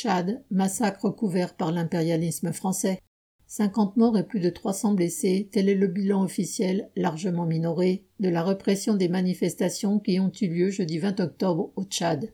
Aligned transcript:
Tchad, 0.00 0.42
massacre 0.50 1.10
couvert 1.10 1.54
par 1.54 1.72
l'impérialisme 1.72 2.54
français. 2.54 3.02
50 3.48 3.98
morts 3.98 4.16
et 4.16 4.26
plus 4.26 4.40
de 4.40 4.48
300 4.48 4.94
blessés, 4.94 5.50
tel 5.52 5.68
est 5.68 5.74
le 5.74 5.88
bilan 5.88 6.24
officiel, 6.24 6.88
largement 6.96 7.44
minoré, 7.44 8.06
de 8.18 8.30
la 8.30 8.42
répression 8.42 8.94
des 8.94 9.10
manifestations 9.10 9.98
qui 9.98 10.18
ont 10.18 10.32
eu 10.40 10.48
lieu 10.48 10.70
jeudi 10.70 10.98
20 10.98 11.20
octobre 11.20 11.70
au 11.76 11.84
Tchad. 11.84 12.32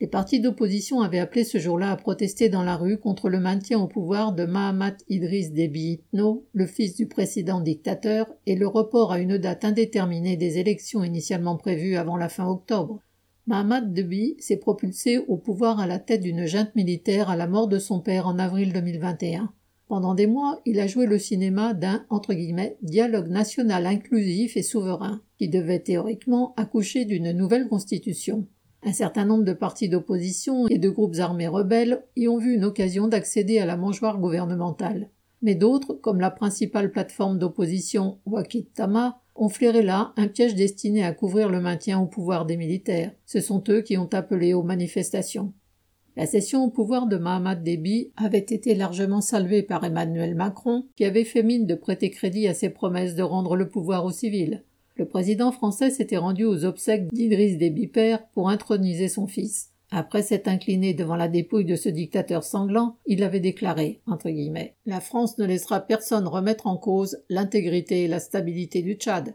Les 0.00 0.06
partis 0.06 0.38
d'opposition 0.38 1.00
avaient 1.00 1.18
appelé 1.18 1.42
ce 1.42 1.58
jour-là 1.58 1.90
à 1.90 1.96
protester 1.96 2.50
dans 2.50 2.62
la 2.62 2.76
rue 2.76 2.98
contre 2.98 3.28
le 3.30 3.40
maintien 3.40 3.80
au 3.80 3.88
pouvoir 3.88 4.32
de 4.32 4.44
Mahamat 4.44 4.98
Idriss 5.08 5.50
Déby 5.50 5.94
Itno, 5.94 6.46
le 6.52 6.66
fils 6.66 6.94
du 6.94 7.08
président 7.08 7.60
dictateur, 7.60 8.28
et 8.46 8.54
le 8.54 8.68
report 8.68 9.10
à 9.10 9.18
une 9.18 9.38
date 9.38 9.64
indéterminée 9.64 10.36
des 10.36 10.58
élections 10.58 11.02
initialement 11.02 11.56
prévues 11.56 11.96
avant 11.96 12.16
la 12.16 12.28
fin 12.28 12.46
octobre. 12.46 13.00
Mahamat 13.48 13.80
Déby 13.80 14.36
s'est 14.40 14.58
propulsé 14.58 15.16
au 15.26 15.38
pouvoir 15.38 15.80
à 15.80 15.86
la 15.86 15.98
tête 15.98 16.20
d'une 16.20 16.44
junte 16.44 16.74
militaire 16.74 17.30
à 17.30 17.36
la 17.36 17.46
mort 17.46 17.66
de 17.66 17.78
son 17.78 17.98
père 17.98 18.26
en 18.26 18.38
avril 18.38 18.74
2021. 18.74 19.50
Pendant 19.86 20.14
des 20.14 20.26
mois, 20.26 20.60
il 20.66 20.78
a 20.80 20.86
joué 20.86 21.06
le 21.06 21.18
cinéma 21.18 21.72
d'un 21.72 22.04
dialogue 22.82 23.28
national 23.28 23.86
inclusif 23.86 24.58
et 24.58 24.62
souverain, 24.62 25.22
qui 25.38 25.48
devait 25.48 25.78
théoriquement 25.78 26.52
accoucher 26.58 27.06
d'une 27.06 27.32
nouvelle 27.32 27.68
constitution. 27.68 28.46
Un 28.82 28.92
certain 28.92 29.24
nombre 29.24 29.44
de 29.44 29.54
partis 29.54 29.88
d'opposition 29.88 30.68
et 30.68 30.76
de 30.76 30.90
groupes 30.90 31.16
armés 31.18 31.48
rebelles 31.48 32.04
y 32.16 32.28
ont 32.28 32.36
vu 32.36 32.52
une 32.52 32.66
occasion 32.66 33.08
d'accéder 33.08 33.60
à 33.60 33.64
la 33.64 33.78
mangeoire 33.78 34.18
gouvernementale. 34.18 35.08
Mais 35.40 35.54
d'autres, 35.54 35.94
comme 35.94 36.20
la 36.20 36.30
principale 36.30 36.90
plateforme 36.90 37.38
d'opposition 37.38 38.18
Wakit 38.26 38.68
Ont 39.40 39.48
flairé 39.48 39.82
là 39.82 40.12
un 40.16 40.26
piège 40.26 40.56
destiné 40.56 41.04
à 41.04 41.12
couvrir 41.12 41.48
le 41.48 41.60
maintien 41.60 42.00
au 42.00 42.06
pouvoir 42.06 42.44
des 42.44 42.56
militaires. 42.56 43.12
Ce 43.24 43.40
sont 43.40 43.62
eux 43.68 43.82
qui 43.82 43.96
ont 43.96 44.08
appelé 44.12 44.52
aux 44.52 44.64
manifestations. 44.64 45.52
La 46.16 46.26
cession 46.26 46.64
au 46.64 46.70
pouvoir 46.70 47.06
de 47.06 47.18
Mahamat 47.18 47.54
Déby 47.54 48.10
avait 48.16 48.38
été 48.38 48.74
largement 48.74 49.20
saluée 49.20 49.62
par 49.62 49.84
Emmanuel 49.84 50.34
Macron, 50.34 50.86
qui 50.96 51.04
avait 51.04 51.22
fait 51.22 51.44
mine 51.44 51.66
de 51.66 51.76
prêter 51.76 52.10
crédit 52.10 52.48
à 52.48 52.54
ses 52.54 52.68
promesses 52.68 53.14
de 53.14 53.22
rendre 53.22 53.54
le 53.54 53.68
pouvoir 53.68 54.04
aux 54.04 54.10
civils. 54.10 54.64
Le 54.96 55.04
président 55.04 55.52
français 55.52 55.90
s'était 55.90 56.16
rendu 56.16 56.44
aux 56.44 56.64
obsèques 56.64 57.06
d'Idriss 57.12 57.58
Déby 57.58 57.86
père 57.86 58.26
pour 58.30 58.48
introniser 58.48 59.06
son 59.06 59.28
fils. 59.28 59.70
Après 59.90 60.22
s'être 60.22 60.48
incliné 60.48 60.92
devant 60.92 61.16
la 61.16 61.28
dépouille 61.28 61.64
de 61.64 61.76
ce 61.76 61.88
dictateur 61.88 62.44
sanglant, 62.44 62.98
il 63.06 63.22
avait 63.22 63.40
déclaré, 63.40 64.02
entre 64.06 64.28
guillemets, 64.28 64.76
La 64.84 65.00
France 65.00 65.38
ne 65.38 65.46
laissera 65.46 65.80
personne 65.80 66.26
remettre 66.26 66.66
en 66.66 66.76
cause 66.76 67.22
l'intégrité 67.30 68.04
et 68.04 68.08
la 68.08 68.20
stabilité 68.20 68.82
du 68.82 68.94
Tchad. 68.94 69.34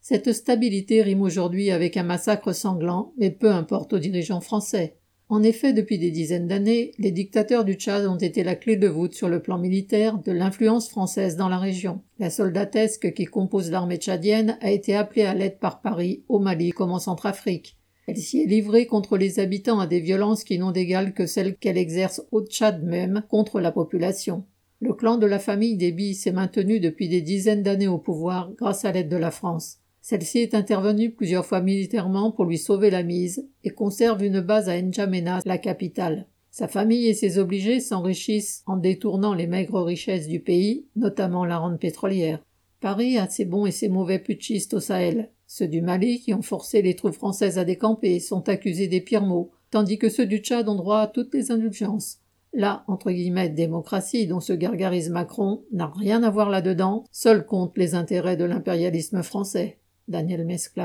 Cette 0.00 0.32
stabilité 0.32 1.00
rime 1.00 1.22
aujourd'hui 1.22 1.70
avec 1.70 1.96
un 1.96 2.02
massacre 2.02 2.52
sanglant, 2.52 3.12
mais 3.18 3.30
peu 3.30 3.50
importe 3.50 3.92
aux 3.92 3.98
dirigeants 3.98 4.40
français. 4.40 4.98
En 5.28 5.42
effet, 5.42 5.72
depuis 5.72 5.98
des 5.98 6.10
dizaines 6.10 6.48
d'années, 6.48 6.92
les 6.98 7.12
dictateurs 7.12 7.64
du 7.64 7.74
Tchad 7.74 8.06
ont 8.06 8.18
été 8.18 8.44
la 8.44 8.56
clé 8.56 8.76
de 8.76 8.88
voûte 8.88 9.14
sur 9.14 9.28
le 9.28 9.40
plan 9.40 9.58
militaire 9.58 10.18
de 10.18 10.32
l'influence 10.32 10.90
française 10.90 11.36
dans 11.36 11.48
la 11.48 11.58
région. 11.58 12.02
La 12.18 12.30
soldatesque 12.30 13.14
qui 13.14 13.24
compose 13.24 13.70
l'armée 13.70 13.96
tchadienne 13.96 14.58
a 14.60 14.70
été 14.70 14.94
appelée 14.94 15.22
à 15.22 15.34
l'aide 15.34 15.58
par 15.58 15.80
Paris, 15.80 16.24
au 16.28 16.40
Mali 16.40 16.70
comme 16.72 16.90
en 16.90 16.98
Centrafrique. 16.98 17.78
Elle 18.06 18.18
s'y 18.18 18.42
est 18.42 18.46
livrée 18.46 18.86
contre 18.86 19.16
les 19.16 19.40
habitants 19.40 19.80
à 19.80 19.86
des 19.86 20.00
violences 20.00 20.44
qui 20.44 20.58
n'ont 20.58 20.72
d'égal 20.72 21.14
que 21.14 21.26
celles 21.26 21.56
qu'elle 21.56 21.78
exerce 21.78 22.22
au 22.32 22.42
Tchad 22.42 22.82
même 22.82 23.24
contre 23.28 23.60
la 23.60 23.72
population. 23.72 24.44
Le 24.80 24.92
clan 24.92 25.16
de 25.16 25.26
la 25.26 25.38
famille 25.38 25.76
Déby 25.76 26.14
s'est 26.14 26.32
maintenu 26.32 26.80
depuis 26.80 27.08
des 27.08 27.22
dizaines 27.22 27.62
d'années 27.62 27.88
au 27.88 27.98
pouvoir 27.98 28.52
grâce 28.52 28.84
à 28.84 28.92
l'aide 28.92 29.08
de 29.08 29.16
la 29.16 29.30
France. 29.30 29.78
Celle-ci 30.02 30.40
est 30.40 30.54
intervenue 30.54 31.12
plusieurs 31.12 31.46
fois 31.46 31.62
militairement 31.62 32.30
pour 32.30 32.44
lui 32.44 32.58
sauver 32.58 32.90
la 32.90 33.02
mise 33.02 33.48
et 33.62 33.70
conserve 33.70 34.22
une 34.22 34.42
base 34.42 34.68
à 34.68 34.78
N'Djamena, 34.78 35.40
la 35.46 35.56
capitale. 35.56 36.26
Sa 36.50 36.68
famille 36.68 37.08
et 37.08 37.14
ses 37.14 37.38
obligés 37.38 37.80
s'enrichissent 37.80 38.62
en 38.66 38.76
détournant 38.76 39.32
les 39.32 39.46
maigres 39.46 39.82
richesses 39.82 40.28
du 40.28 40.40
pays, 40.40 40.84
notamment 40.94 41.46
la 41.46 41.56
rente 41.56 41.80
pétrolière. 41.80 42.44
Paris 42.80 43.16
a 43.16 43.26
ses 43.28 43.46
bons 43.46 43.64
et 43.64 43.70
ses 43.70 43.88
mauvais 43.88 44.18
putschistes 44.18 44.74
au 44.74 44.80
Sahel. 44.80 45.30
Ceux 45.46 45.68
du 45.68 45.82
Mali, 45.82 46.20
qui 46.20 46.34
ont 46.34 46.42
forcé 46.42 46.82
les 46.82 46.96
troupes 46.96 47.14
françaises 47.14 47.58
à 47.58 47.64
décamper, 47.64 48.20
sont 48.20 48.48
accusés 48.48 48.88
des 48.88 49.00
pires 49.00 49.26
maux, 49.26 49.50
tandis 49.70 49.98
que 49.98 50.08
ceux 50.08 50.26
du 50.26 50.38
Tchad 50.38 50.68
ont 50.68 50.74
droit 50.74 51.00
à 51.00 51.06
toutes 51.06 51.34
les 51.34 51.50
indulgences. 51.50 52.18
La 52.52 52.84
entre 52.86 53.10
guillemets 53.10 53.48
démocratie 53.48 54.26
dont 54.26 54.40
se 54.40 54.52
gargarise 54.52 55.10
Macron 55.10 55.64
n'a 55.72 55.92
rien 55.96 56.22
à 56.22 56.30
voir 56.30 56.50
là-dedans, 56.50 57.04
seul 57.10 57.44
compte 57.44 57.76
les 57.76 57.94
intérêts 57.94 58.36
de 58.36 58.44
l'impérialisme 58.44 59.22
français. 59.22 59.78
Daniel 60.06 60.44
Mescla. 60.44 60.82